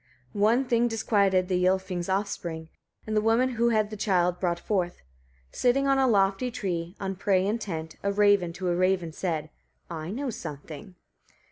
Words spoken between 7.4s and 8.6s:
intent, a raven